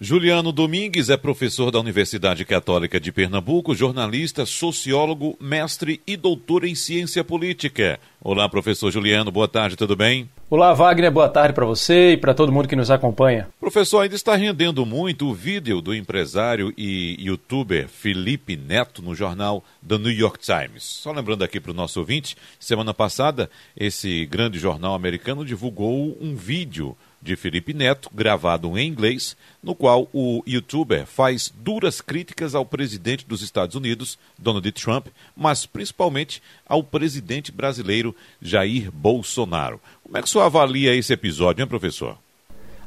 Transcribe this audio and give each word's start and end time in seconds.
Juliano 0.00 0.50
Domingues 0.50 1.08
é 1.08 1.16
professor 1.16 1.70
da 1.70 1.78
Universidade 1.78 2.44
Católica 2.44 2.98
de 2.98 3.12
Pernambuco, 3.12 3.76
jornalista, 3.76 4.44
sociólogo, 4.44 5.36
mestre 5.40 6.00
e 6.04 6.16
doutor 6.16 6.64
em 6.64 6.74
ciência 6.74 7.22
política. 7.22 8.00
Olá, 8.20 8.48
professor 8.48 8.90
Juliano, 8.90 9.30
boa 9.30 9.46
tarde, 9.46 9.76
tudo 9.76 9.94
bem? 9.94 10.28
Olá, 10.50 10.74
Wagner, 10.74 11.12
boa 11.12 11.28
tarde 11.28 11.54
para 11.54 11.64
você 11.64 12.12
e 12.12 12.16
para 12.16 12.34
todo 12.34 12.50
mundo 12.50 12.66
que 12.66 12.74
nos 12.74 12.90
acompanha. 12.90 13.48
Professor, 13.60 14.00
ainda 14.00 14.16
está 14.16 14.34
rendendo 14.34 14.84
muito 14.84 15.28
o 15.28 15.34
vídeo 15.34 15.80
do 15.80 15.94
empresário 15.94 16.74
e 16.76 17.16
youtuber 17.24 17.88
Felipe 17.88 18.56
Neto 18.56 19.00
no 19.00 19.14
jornal 19.14 19.62
The 19.86 19.96
New 19.96 20.12
York 20.12 20.40
Times. 20.40 20.82
Só 20.82 21.12
lembrando 21.12 21.44
aqui 21.44 21.60
para 21.60 21.70
o 21.70 21.74
nosso 21.74 22.00
ouvinte, 22.00 22.36
semana 22.58 22.92
passada, 22.92 23.48
esse 23.76 24.26
grande 24.26 24.58
jornal 24.58 24.94
americano 24.94 25.44
divulgou 25.44 26.18
um 26.20 26.34
vídeo 26.34 26.96
de 27.24 27.34
Felipe 27.36 27.72
Neto, 27.72 28.10
gravado 28.14 28.78
em 28.78 28.86
inglês, 28.86 29.34
no 29.62 29.74
qual 29.74 30.08
o 30.12 30.42
youtuber 30.46 31.06
faz 31.06 31.52
duras 31.58 32.02
críticas 32.02 32.54
ao 32.54 32.66
presidente 32.66 33.26
dos 33.26 33.40
Estados 33.40 33.74
Unidos, 33.74 34.18
Donald 34.38 34.70
Trump, 34.72 35.06
mas 35.34 35.64
principalmente 35.64 36.42
ao 36.68 36.84
presidente 36.84 37.50
brasileiro 37.50 38.14
Jair 38.42 38.92
Bolsonaro. 38.92 39.80
Como 40.02 40.18
é 40.18 40.20
que 40.20 40.28
o 40.28 40.30
senhor 40.30 40.44
avalia 40.44 40.94
esse 40.94 41.14
episódio, 41.14 41.62
hein, 41.62 41.68
professor? 41.68 42.18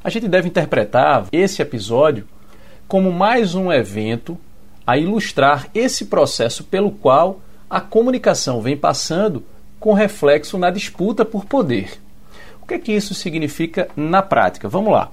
A 0.02 0.08
gente 0.08 0.28
deve 0.28 0.48
interpretar 0.48 1.26
esse 1.32 1.60
episódio 1.60 2.26
como 2.86 3.12
mais 3.12 3.56
um 3.56 3.72
evento 3.72 4.38
a 4.86 4.96
ilustrar 4.96 5.68
esse 5.74 6.06
processo 6.06 6.62
pelo 6.64 6.92
qual 6.92 7.42
a 7.68 7.80
comunicação 7.80 8.62
vem 8.62 8.76
passando 8.76 9.44
com 9.80 9.92
reflexo 9.92 10.56
na 10.56 10.70
disputa 10.70 11.24
por 11.24 11.44
poder. 11.44 12.00
Que, 12.68 12.74
é 12.74 12.78
que 12.78 12.92
isso 12.92 13.14
significa 13.14 13.88
na 13.96 14.20
prática? 14.20 14.68
Vamos 14.68 14.92
lá. 14.92 15.10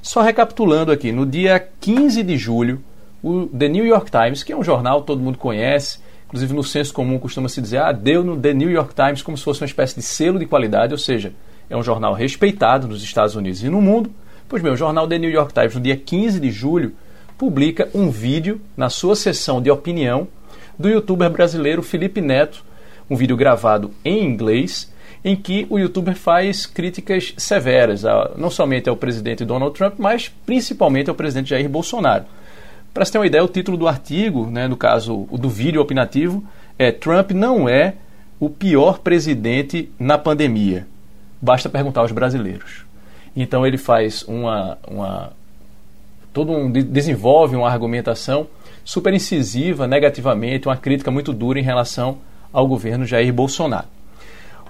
Só 0.00 0.22
recapitulando 0.22 0.90
aqui, 0.90 1.12
no 1.12 1.26
dia 1.26 1.68
15 1.80 2.22
de 2.22 2.38
julho, 2.38 2.82
o 3.22 3.46
The 3.46 3.68
New 3.68 3.86
York 3.86 4.10
Times, 4.10 4.42
que 4.42 4.54
é 4.54 4.56
um 4.56 4.64
jornal 4.64 5.02
todo 5.02 5.20
mundo 5.20 5.36
conhece, 5.36 5.98
inclusive 6.24 6.54
no 6.54 6.64
senso 6.64 6.94
comum 6.94 7.18
costuma 7.18 7.50
se 7.50 7.60
dizer, 7.60 7.78
ah, 7.78 7.92
deu 7.92 8.24
no 8.24 8.38
The 8.38 8.54
New 8.54 8.70
York 8.70 8.94
Times 8.94 9.20
como 9.20 9.36
se 9.36 9.44
fosse 9.44 9.60
uma 9.60 9.66
espécie 9.66 9.94
de 9.96 10.00
selo 10.00 10.38
de 10.38 10.46
qualidade, 10.46 10.94
ou 10.94 10.98
seja, 10.98 11.34
é 11.68 11.76
um 11.76 11.82
jornal 11.82 12.14
respeitado 12.14 12.88
nos 12.88 13.02
Estados 13.02 13.36
Unidos 13.36 13.62
e 13.62 13.68
no 13.68 13.82
mundo. 13.82 14.10
Pois 14.48 14.62
bem, 14.62 14.72
o 14.72 14.76
jornal 14.76 15.06
The 15.06 15.18
New 15.18 15.30
York 15.30 15.52
Times, 15.52 15.74
no 15.74 15.82
dia 15.82 15.96
15 15.98 16.40
de 16.40 16.50
julho, 16.50 16.94
publica 17.36 17.86
um 17.94 18.08
vídeo 18.08 18.62
na 18.74 18.88
sua 18.88 19.14
sessão 19.14 19.60
de 19.60 19.70
opinião 19.70 20.26
do 20.78 20.88
youtuber 20.88 21.28
brasileiro 21.28 21.82
Felipe 21.82 22.22
Neto, 22.22 22.64
um 23.10 23.16
vídeo 23.16 23.36
gravado 23.36 23.90
em 24.02 24.24
inglês, 24.24 24.90
em 25.24 25.34
que 25.34 25.66
o 25.70 25.78
youtuber 25.78 26.14
faz 26.14 26.66
críticas 26.66 27.32
severas, 27.38 28.04
a, 28.04 28.32
não 28.36 28.50
somente 28.50 28.88
ao 28.88 28.96
presidente 28.96 29.44
Donald 29.44 29.74
Trump, 29.74 29.94
mas 29.98 30.28
principalmente 30.28 31.08
ao 31.08 31.16
presidente 31.16 31.50
Jair 31.50 31.68
Bolsonaro. 31.68 32.24
Para 32.92 33.04
você 33.04 33.12
ter 33.12 33.18
uma 33.18 33.26
ideia, 33.26 33.42
o 33.42 33.48
título 33.48 33.76
do 33.76 33.88
artigo, 33.88 34.46
né, 34.50 34.68
no 34.68 34.76
caso 34.76 35.26
do 35.32 35.48
vídeo 35.48 35.80
opinativo, 35.80 36.44
é 36.78 36.92
Trump 36.92 37.30
não 37.30 37.68
é 37.68 37.94
o 38.38 38.50
pior 38.50 38.98
presidente 38.98 39.90
na 39.98 40.18
pandemia. 40.18 40.86
Basta 41.40 41.68
perguntar 41.68 42.02
aos 42.02 42.12
brasileiros. 42.12 42.84
Então 43.34 43.66
ele 43.66 43.78
faz 43.78 44.22
uma, 44.28 44.78
uma 44.86 45.32
todo 46.32 46.52
um 46.52 46.70
desenvolve 46.70 47.56
uma 47.56 47.70
argumentação 47.70 48.46
super 48.84 49.14
incisiva, 49.14 49.86
negativamente, 49.86 50.68
uma 50.68 50.76
crítica 50.76 51.10
muito 51.10 51.32
dura 51.32 51.58
em 51.58 51.62
relação 51.62 52.18
ao 52.52 52.66
governo 52.66 53.06
Jair 53.06 53.32
Bolsonaro. 53.32 53.93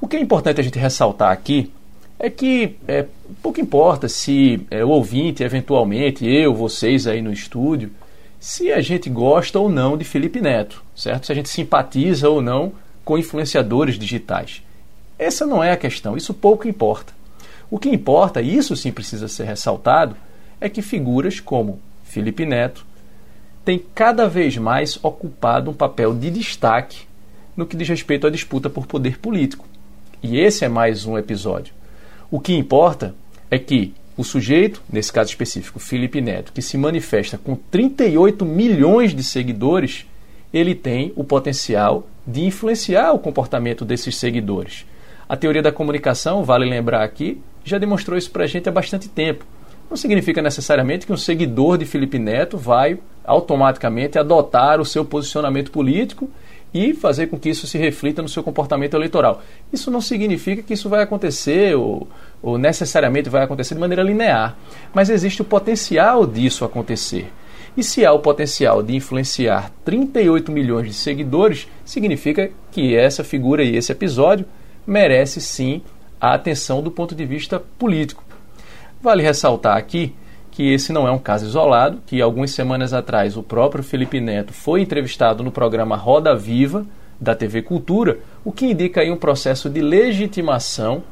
O 0.00 0.08
que 0.08 0.16
é 0.16 0.20
importante 0.20 0.60
a 0.60 0.64
gente 0.64 0.78
ressaltar 0.78 1.30
aqui 1.32 1.72
é 2.18 2.28
que 2.30 2.76
é, 2.86 3.06
pouco 3.42 3.60
importa 3.60 4.08
se 4.08 4.64
é, 4.70 4.84
o 4.84 4.88
ouvinte, 4.88 5.42
eventualmente, 5.42 6.26
eu, 6.26 6.54
vocês 6.54 7.06
aí 7.06 7.20
no 7.20 7.32
estúdio, 7.32 7.90
se 8.38 8.70
a 8.70 8.80
gente 8.80 9.08
gosta 9.08 9.58
ou 9.58 9.70
não 9.70 9.96
de 9.96 10.04
Felipe 10.04 10.40
Neto, 10.40 10.82
certo? 10.94 11.26
Se 11.26 11.32
a 11.32 11.34
gente 11.34 11.48
simpatiza 11.48 12.28
ou 12.28 12.42
não 12.42 12.72
com 13.04 13.18
influenciadores 13.18 13.98
digitais. 13.98 14.62
Essa 15.18 15.46
não 15.46 15.62
é 15.62 15.72
a 15.72 15.76
questão, 15.76 16.16
isso 16.16 16.34
pouco 16.34 16.68
importa. 16.68 17.12
O 17.70 17.78
que 17.78 17.88
importa, 17.88 18.42
e 18.42 18.56
isso 18.56 18.76
sim 18.76 18.92
precisa 18.92 19.28
ser 19.28 19.44
ressaltado, 19.44 20.16
é 20.60 20.68
que 20.68 20.82
figuras 20.82 21.40
como 21.40 21.80
Felipe 22.02 22.44
Neto 22.44 22.84
têm 23.64 23.82
cada 23.94 24.28
vez 24.28 24.56
mais 24.56 24.98
ocupado 25.02 25.70
um 25.70 25.74
papel 25.74 26.14
de 26.14 26.30
destaque 26.30 27.06
no 27.56 27.66
que 27.66 27.76
diz 27.76 27.88
respeito 27.88 28.26
à 28.26 28.30
disputa 28.30 28.68
por 28.68 28.86
poder 28.86 29.18
político. 29.18 29.66
E 30.26 30.40
esse 30.40 30.64
é 30.64 30.68
mais 30.70 31.04
um 31.04 31.18
episódio. 31.18 31.74
O 32.30 32.40
que 32.40 32.54
importa 32.54 33.14
é 33.50 33.58
que 33.58 33.92
o 34.16 34.24
sujeito, 34.24 34.80
nesse 34.90 35.12
caso 35.12 35.28
específico, 35.28 35.78
Felipe 35.78 36.18
Neto, 36.18 36.50
que 36.50 36.62
se 36.62 36.78
manifesta 36.78 37.36
com 37.36 37.54
38 37.54 38.42
milhões 38.42 39.14
de 39.14 39.22
seguidores, 39.22 40.06
ele 40.50 40.74
tem 40.74 41.12
o 41.14 41.24
potencial 41.24 42.08
de 42.26 42.42
influenciar 42.42 43.12
o 43.12 43.18
comportamento 43.18 43.84
desses 43.84 44.16
seguidores. 44.16 44.86
A 45.28 45.36
teoria 45.36 45.60
da 45.60 45.70
comunicação, 45.70 46.42
vale 46.42 46.64
lembrar 46.64 47.04
aqui, 47.04 47.38
já 47.62 47.76
demonstrou 47.76 48.16
isso 48.16 48.30
para 48.30 48.44
a 48.44 48.46
gente 48.46 48.66
há 48.66 48.72
bastante 48.72 49.10
tempo. 49.10 49.44
Não 49.90 49.96
significa 49.98 50.40
necessariamente 50.40 51.04
que 51.04 51.12
um 51.12 51.18
seguidor 51.18 51.76
de 51.76 51.84
Felipe 51.84 52.18
Neto 52.18 52.56
vai 52.56 52.98
automaticamente 53.26 54.18
adotar 54.18 54.80
o 54.80 54.86
seu 54.86 55.04
posicionamento 55.04 55.70
político 55.70 56.30
e 56.74 56.92
fazer 56.92 57.28
com 57.28 57.38
que 57.38 57.48
isso 57.48 57.68
se 57.68 57.78
reflita 57.78 58.20
no 58.20 58.28
seu 58.28 58.42
comportamento 58.42 58.94
eleitoral. 58.94 59.40
Isso 59.72 59.92
não 59.92 60.00
significa 60.00 60.60
que 60.60 60.74
isso 60.74 60.88
vai 60.88 61.02
acontecer 61.02 61.76
ou, 61.76 62.08
ou 62.42 62.58
necessariamente 62.58 63.30
vai 63.30 63.44
acontecer 63.44 63.74
de 63.74 63.80
maneira 63.80 64.02
linear, 64.02 64.58
mas 64.92 65.08
existe 65.08 65.40
o 65.40 65.44
potencial 65.44 66.26
disso 66.26 66.64
acontecer. 66.64 67.32
E 67.76 67.82
se 67.82 68.04
há 68.04 68.12
o 68.12 68.18
potencial 68.18 68.82
de 68.82 68.94
influenciar 68.96 69.70
38 69.84 70.50
milhões 70.50 70.88
de 70.88 70.94
seguidores, 70.94 71.68
significa 71.84 72.50
que 72.72 72.96
essa 72.96 73.22
figura 73.22 73.62
e 73.62 73.76
esse 73.76 73.92
episódio 73.92 74.44
merece 74.84 75.40
sim 75.40 75.80
a 76.20 76.34
atenção 76.34 76.82
do 76.82 76.90
ponto 76.90 77.14
de 77.14 77.24
vista 77.24 77.60
político. 77.78 78.24
Vale 79.00 79.22
ressaltar 79.22 79.76
aqui 79.76 80.14
que 80.54 80.72
esse 80.72 80.92
não 80.92 81.06
é 81.06 81.10
um 81.10 81.18
caso 81.18 81.46
isolado, 81.46 81.98
que 82.06 82.22
algumas 82.22 82.52
semanas 82.52 82.92
atrás 82.92 83.36
o 83.36 83.42
próprio 83.42 83.82
Felipe 83.82 84.20
Neto 84.20 84.52
foi 84.52 84.80
entrevistado 84.80 85.42
no 85.42 85.50
programa 85.50 85.96
Roda 85.96 86.34
Viva 86.34 86.86
da 87.20 87.34
TV 87.34 87.60
Cultura, 87.60 88.18
o 88.44 88.52
que 88.52 88.66
indica 88.66 89.00
aí 89.00 89.10
um 89.10 89.16
processo 89.16 89.68
de 89.68 89.80
legitimação 89.80 91.02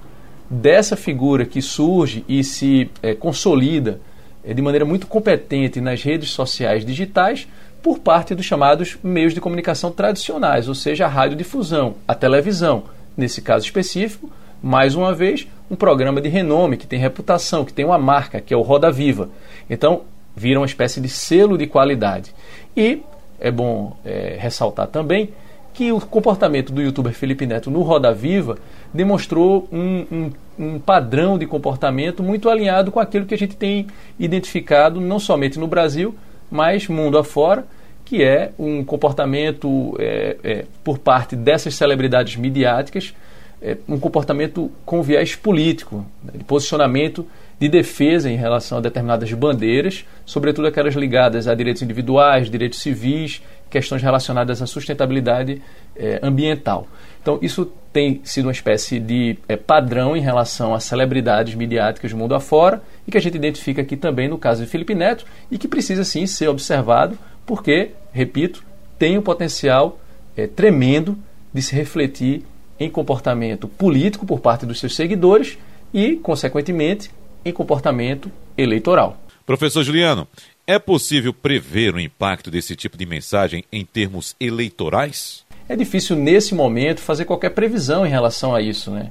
dessa 0.49 0.95
figura 0.95 1.45
que 1.45 1.61
surge 1.61 2.25
e 2.29 2.45
se 2.45 2.89
é, 3.03 3.15
consolida 3.15 4.01
é, 4.45 4.55
de 4.55 4.63
maneira 4.63 4.85
muito 4.85 5.09
competente 5.09 5.81
nas 5.81 6.03
redes 6.05 6.31
sociais 6.31 6.85
digitais 6.85 7.49
por 7.83 7.99
parte 7.99 8.37
dos 8.37 8.47
chamados 8.47 8.97
meios 9.03 9.35
de 9.35 9.41
comunicação 9.41 9.91
tradicionais, 9.91 10.69
ou 10.69 10.75
seja, 10.75 11.07
a 11.07 11.09
radiodifusão, 11.09 11.97
a 12.07 12.15
televisão, 12.15 12.85
nesse 13.17 13.43
caso 13.43 13.65
específico, 13.65 14.31
mais 14.63 14.95
uma 14.95 15.13
vez, 15.13 15.49
um 15.73 15.77
programa 15.77 16.21
de 16.21 16.29
renome, 16.29 16.77
que 16.77 16.87
tem 16.87 16.99
reputação, 16.99 17.65
que 17.65 17.73
tem 17.73 17.83
uma 17.83 17.97
marca, 17.97 18.43
que 18.43 18.53
é 18.53 18.57
o 18.57 18.61
Roda 18.61 18.93
Viva. 18.93 19.31
Então, 19.71 20.03
vira 20.37 20.61
uma 20.61 20.67
espécie 20.67 21.01
de 21.01 21.09
selo 21.09 21.57
de 21.57 21.67
qualidade. 21.67 22.35
E 22.77 23.01
é 23.41 23.51
bom 23.51 23.97
é, 24.05 24.37
ressaltar 24.39 24.89
também 24.89 25.31
que 25.73 25.91
o 25.91 25.99
comportamento 25.99 26.75
do 26.75 26.83
youtuber 26.83 27.15
Felipe 27.15 27.47
Neto 27.47 27.71
no 27.71 27.81
Roda 27.81 28.13
Viva 28.13 28.59
demonstrou 28.93 29.67
um, 29.73 30.05
um, 30.13 30.31
um, 30.59 30.79
padrão 30.79 31.39
de 31.39 31.47
comportamento 31.47 32.23
muito 32.23 32.51
alinhado 32.51 32.93
com 32.93 33.01
aquilo 33.01 33.25
que 33.25 33.33
a 33.33 33.39
gente 33.39 33.57
tem 33.57 33.87
identificado 34.19 35.01
não 35.01 35.19
somente 35.19 35.59
no 35.59 35.67
Brasil, 35.67 36.15
mas 36.51 36.87
mundo 36.87 37.17
afora, 37.17 37.65
que 38.05 38.23
é 38.23 38.53
um 38.59 38.85
comportamento 38.85 39.97
é, 39.99 40.37
é, 40.45 40.65
por 40.85 40.99
parte 40.99 41.35
dessas 41.35 41.75
celebridades 41.75 42.37
midiáticas 42.37 43.15
é, 43.63 43.77
um 43.89 43.99
comportamento 43.99 44.71
com 44.85 45.03
viés 45.03 45.37
político, 45.37 46.05
né, 46.23 46.33
de 46.37 46.45
posicionamento 46.45 47.27
de 47.61 47.69
defesa 47.69 48.29
em 48.29 48.37
relação 48.37 48.79
a 48.79 48.81
determinadas 48.81 49.33
bandeiras, 49.33 50.05
sobretudo 50.27 50.67
aquelas 50.67 50.95
ligadas 50.95 51.47
a 51.47 51.55
direitos 51.55 51.81
individuais, 51.81 52.51
direitos 52.51 52.81
civis, 52.81 53.41
questões 53.71 54.03
relacionadas 54.03 54.61
à 54.61 54.67
sustentabilidade 54.67 55.63
é, 55.97 56.19
ambiental. 56.23 56.89
Então, 57.23 57.39
isso 57.41 57.73
tem 57.93 58.21
sido 58.25 58.47
uma 58.47 58.53
espécie 58.53 58.99
de 58.99 59.39
é, 59.49 59.57
padrão 59.57 60.17
em 60.17 60.21
relação 60.21 60.75
a 60.75 60.81
celebridades 60.81 61.55
midiáticas 61.55 62.11
do 62.11 62.17
mundo 62.17 62.35
afora 62.35 62.83
e 63.07 63.13
que 63.13 63.17
a 63.17 63.21
gente 63.21 63.37
identifica 63.37 63.81
aqui 63.81 63.97
também 63.97 64.29
no 64.29 64.39
caso 64.39 64.63
de 64.63 64.69
Felipe 64.69 64.95
Neto 64.95 65.25
e 65.51 65.57
que 65.57 65.69
precisa 65.69 66.05
sim 66.05 66.27
ser 66.27 66.49
observado 66.49 67.17
porque, 67.47 67.93
repito, 68.13 68.65
tem 68.99 69.17
um 69.17 69.23
potencial 69.23 70.01
é, 70.37 70.47
tremendo 70.47 71.17
de 71.55 71.63
se 71.63 71.75
refletir 71.75 72.45
em 72.79 72.91
comportamento 72.91 73.69
político 73.69 74.27
por 74.27 74.41
parte 74.41 74.67
dos 74.67 74.81
seus 74.81 74.95
seguidores 74.95 75.59
e, 75.93 76.17
consequentemente, 76.17 77.11
em 77.45 77.53
comportamento 77.53 78.31
eleitoral. 78.57 79.19
Professor 79.45 79.83
Juliano, 79.83 80.27
é 80.67 80.79
possível 80.79 81.35
prever 81.35 81.95
o 81.95 82.01
impacto 82.01 82.51
desse 82.51 82.77
tipo 82.77 82.97
de 82.97 83.05
mensagem 83.05 83.65
em 83.73 83.85
termos 83.85 84.37
eleitorais? 84.39 85.45
É 85.69 85.77
difícil, 85.77 86.17
nesse 86.17 86.55
momento, 86.55 87.01
fazer 87.01 87.25
qualquer 87.25 87.51
previsão 87.51 88.07
em 88.07 88.11
relação 88.11 88.55
a 88.55 88.61
isso, 88.61 88.91
né? 88.91 89.11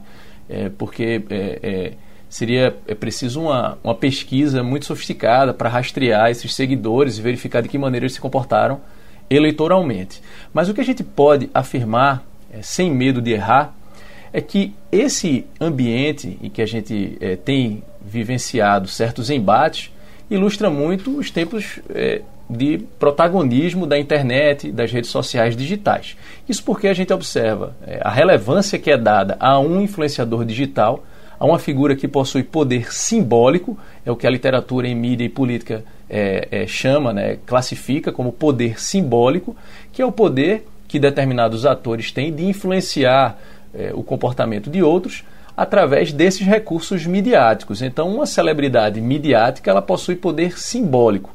É, 0.50 0.70
porque 0.70 1.22
é, 1.30 1.60
é, 1.62 1.94
seria 2.30 2.76
é 2.88 2.96
preciso 2.96 3.42
uma, 3.42 3.78
uma 3.84 3.96
pesquisa 3.96 4.64
muito 4.64 4.86
sofisticada 4.86 5.54
para 5.54 5.70
rastrear 5.70 6.30
esses 6.30 6.54
seguidores 6.54 7.18
e 7.18 7.22
verificar 7.22 7.62
de 7.62 7.70
que 7.70 7.78
maneira 7.78 8.06
eles 8.06 8.14
se 8.14 8.22
comportaram 8.22 8.82
eleitoralmente. 9.30 10.22
Mas 10.54 10.68
o 10.68 10.74
que 10.74 10.82
a 10.82 10.84
gente 10.84 11.04
pode 11.04 11.50
afirmar, 11.54 12.26
é, 12.52 12.62
sem 12.62 12.92
medo 12.92 13.22
de 13.22 13.32
errar, 13.32 13.74
é 14.34 14.40
que 14.40 14.74
esse 14.92 15.46
ambiente 15.60 16.38
em 16.42 16.50
que 16.50 16.62
a 16.62 16.66
gente 16.66 17.18
é, 17.20 17.36
tem 17.36 17.84
vivenciado 18.04 18.88
certos 18.88 19.30
embates 19.30 19.92
ilustra 20.30 20.70
muito 20.70 21.18
os 21.18 21.30
tempos 21.30 21.80
é, 21.90 22.22
de 22.50 22.80
protagonismo 23.00 23.88
da 23.88 23.98
internet, 23.98 24.72
das 24.72 24.92
redes 24.92 25.10
sociais 25.10 25.56
digitais. 25.56 26.18
Isso 26.48 26.64
porque 26.64 26.88
a 26.88 26.94
gente 26.94 27.14
observa 27.14 27.76
é, 27.86 28.00
a 28.04 28.10
relevância 28.10 28.80
que 28.80 28.92
é 28.92 28.98
dada 28.98 29.38
a 29.40 29.60
um 29.60 29.82
influenciador 29.82 30.46
digital, 30.46 31.04
a 31.40 31.46
uma 31.46 31.58
figura 31.58 31.96
que 31.96 32.08
possui 32.08 32.44
poder 32.44 32.94
simbólico, 32.94 33.78
é 34.06 34.12
o 34.12 34.16
que 34.16 34.28
a 34.28 34.30
literatura 34.30 34.88
em 34.88 34.96
mídia 34.96 35.26
e 35.26 35.30
política 35.30 35.84
é, 36.10 36.48
é, 36.52 36.68
chama, 36.68 37.14
né, 37.14 37.38
classifica 37.46 38.12
como 38.12 38.32
poder 38.32 38.80
simbólico, 38.80 39.56
que 39.92 40.02
é 40.02 40.06
o 40.06 40.12
poder 40.12 40.68
que 40.92 41.00
determinados 41.00 41.66
atores 41.66 42.12
têm 42.12 42.34
de 42.34 42.46
influenciar 42.46 43.40
é, 43.74 43.92
o 43.94 44.04
comportamento 44.04 44.70
de 44.70 44.84
outros 44.84 45.24
através 45.56 46.12
desses 46.12 46.46
recursos 46.46 47.06
midiáticos. 47.06 47.82
Então, 47.82 48.14
uma 48.14 48.26
celebridade 48.26 49.00
midiática 49.00 49.72
ela 49.72 49.82
possui 49.82 50.18
poder 50.18 50.60
simbólico. 50.60 51.34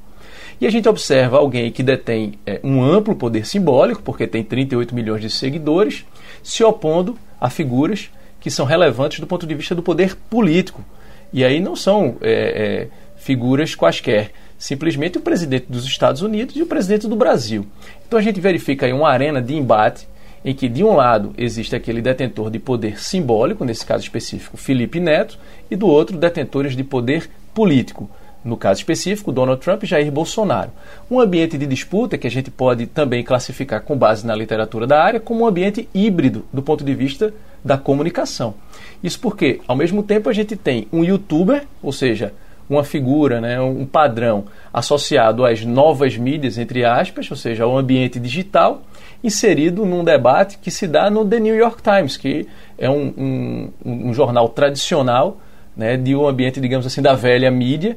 E 0.61 0.67
a 0.67 0.70
gente 0.70 0.87
observa 0.91 1.38
alguém 1.38 1.73
que 1.73 1.82
detém 1.82 2.35
é, 2.44 2.61
um 2.62 2.85
amplo 2.85 3.17
poder 3.17 3.47
simbólico, 3.47 4.03
porque 4.03 4.26
tem 4.26 4.44
38 4.44 4.94
milhões 4.94 5.23
de 5.23 5.31
seguidores, 5.31 6.05
se 6.43 6.62
opondo 6.62 7.17
a 7.41 7.49
figuras 7.49 8.11
que 8.38 8.50
são 8.50 8.67
relevantes 8.67 9.20
do 9.20 9.26
ponto 9.26 9.47
de 9.47 9.55
vista 9.55 9.75
do 9.75 9.82
poder 9.82 10.17
político. 10.29 10.85
E 11.32 11.43
aí 11.43 11.61
não 11.61 11.75
são 11.75 12.17
é, 12.20 12.31
é, 12.31 12.88
figuras 13.17 13.75
quaisquer, 13.75 14.32
simplesmente 14.58 15.19
o 15.19 15.20
presidente 15.20 15.67
dos 15.69 15.85
Estados 15.85 16.23
Unidos 16.23 16.56
e 16.56 16.62
o 16.62 16.67
presidente 16.67 17.06
do 17.06 17.17
Brasil. 17.17 17.67
Então 18.06 18.19
a 18.19 18.23
gente 18.23 18.41
verifica 18.41 18.87
aí 18.87 18.93
uma 18.93 19.08
arena 19.08 19.41
de 19.41 19.55
embate 19.55 20.08
em 20.44 20.55
que, 20.55 20.69
de 20.69 20.85
um 20.85 20.94
lado, 20.94 21.35
existe 21.37 21.75
aquele 21.75 22.00
detentor 22.00 22.50
de 22.50 22.61
poder 22.61 23.00
simbólico, 23.00 23.64
nesse 23.64 23.85
caso 23.85 24.05
específico, 24.05 24.56
Felipe 24.56 25.00
Neto, 25.00 25.38
e 25.69 25.75
do 25.75 25.88
outro, 25.88 26.17
detentores 26.17 26.76
de 26.76 26.85
poder 26.85 27.29
político, 27.53 28.08
no 28.44 28.56
caso 28.56 28.79
específico, 28.79 29.32
Donald 29.32 29.61
Trump 29.61 29.82
e 29.82 29.87
Jair 29.87 30.11
Bolsonaro. 30.12 30.70
Um 31.11 31.19
ambiente 31.19 31.58
de 31.58 31.67
disputa 31.67 32.17
que 32.17 32.29
a 32.29 32.31
gente 32.31 32.49
pode 32.49 32.87
também 32.87 33.25
classificar 33.25 33.81
com 33.82 33.99
base 33.99 34.25
na 34.25 34.37
literatura 34.37 34.87
da 34.87 35.03
área 35.03 35.19
como 35.19 35.43
um 35.43 35.49
ambiente 35.49 35.88
híbrido 35.93 36.44
do 36.53 36.62
ponto 36.62 36.85
de 36.85 36.94
vista 36.94 37.35
da 37.64 37.76
comunicação. 37.76 38.55
Isso 39.03 39.19
porque, 39.19 39.61
ao 39.67 39.75
mesmo 39.75 40.00
tempo, 40.00 40.29
a 40.29 40.32
gente 40.32 40.55
tem 40.55 40.87
um 40.93 41.03
youtuber, 41.03 41.64
ou 41.82 41.91
seja, 41.91 42.32
uma 42.69 42.83
figura, 42.83 43.41
né, 43.41 43.61
um 43.61 43.87
padrão 43.87 44.45
associado 44.73 45.45
às 45.45 45.65
novas 45.65 46.17
mídias, 46.17 46.59
entre 46.59 46.85
aspas, 46.85 47.31
ou 47.31 47.37
seja, 47.37 47.65
ao 47.65 47.77
ambiente 47.77 48.19
digital, 48.19 48.83
inserido 49.23 49.87
num 49.87 50.03
debate 50.03 50.59
que 50.59 50.71
se 50.71 50.87
dá 50.87 51.09
no 51.09 51.25
The 51.25 51.41
New 51.41 51.55
York 51.55 51.83
Times, 51.83 52.17
que 52.17 52.47
é 52.77 52.91
um, 52.91 53.13
um, 53.17 53.73
um 53.85 54.15
jornal 54.15 54.49
tradicional 54.49 55.39
né, 55.77 55.97
de 55.97 56.15
um 56.15 56.27
ambiente, 56.27 56.61
digamos 56.61 56.87
assim, 56.87 57.03
da 57.03 57.15
velha 57.15 57.51
mídia. 57.51 57.97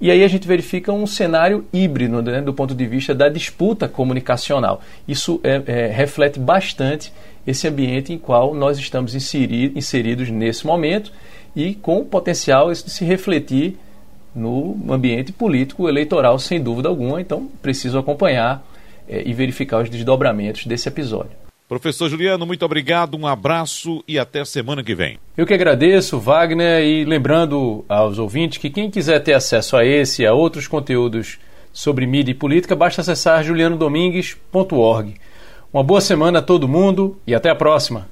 E 0.00 0.12
aí 0.12 0.22
a 0.22 0.28
gente 0.28 0.46
verifica 0.46 0.92
um 0.92 1.06
cenário 1.06 1.64
híbrido 1.72 2.22
né, 2.22 2.40
do 2.40 2.54
ponto 2.54 2.72
de 2.72 2.86
vista 2.86 3.12
da 3.12 3.28
disputa 3.28 3.88
comunicacional. 3.88 4.80
Isso 5.08 5.40
é, 5.42 5.62
é, 5.66 5.86
reflete 5.88 6.38
bastante 6.38 7.12
esse 7.44 7.66
ambiente 7.66 8.12
em 8.12 8.18
qual 8.18 8.54
nós 8.54 8.78
estamos 8.78 9.14
inseri 9.14 9.72
inseridos 9.74 10.30
nesse 10.30 10.66
momento 10.66 11.12
e 11.56 11.74
com 11.74 11.98
o 11.98 12.04
potencial 12.04 12.70
de 12.70 12.90
se 12.90 13.04
refletir 13.04 13.76
no 14.38 14.76
ambiente 14.88 15.32
político 15.32 15.88
eleitoral, 15.88 16.38
sem 16.38 16.60
dúvida 16.60 16.88
alguma. 16.88 17.20
Então, 17.20 17.48
preciso 17.60 17.98
acompanhar 17.98 18.64
é, 19.08 19.22
e 19.26 19.32
verificar 19.32 19.82
os 19.82 19.90
desdobramentos 19.90 20.66
desse 20.66 20.88
episódio. 20.88 21.32
Professor 21.68 22.08
Juliano, 22.08 22.46
muito 22.46 22.64
obrigado, 22.64 23.14
um 23.14 23.26
abraço 23.26 24.02
e 24.08 24.18
até 24.18 24.42
semana 24.42 24.82
que 24.82 24.94
vem. 24.94 25.18
Eu 25.36 25.44
que 25.44 25.52
agradeço, 25.52 26.18
Wagner, 26.18 26.82
e 26.82 27.04
lembrando 27.04 27.84
aos 27.86 28.18
ouvintes 28.18 28.56
que 28.56 28.70
quem 28.70 28.90
quiser 28.90 29.20
ter 29.20 29.34
acesso 29.34 29.76
a 29.76 29.84
esse 29.84 30.22
e 30.22 30.26
a 30.26 30.32
outros 30.32 30.66
conteúdos 30.66 31.38
sobre 31.70 32.06
mídia 32.06 32.32
e 32.32 32.34
política, 32.34 32.74
basta 32.74 33.02
acessar 33.02 33.44
julianodomingues.org. 33.44 35.14
Uma 35.70 35.82
boa 35.82 36.00
semana 36.00 36.38
a 36.38 36.42
todo 36.42 36.66
mundo 36.66 37.18
e 37.26 37.34
até 37.34 37.50
a 37.50 37.54
próxima. 37.54 38.08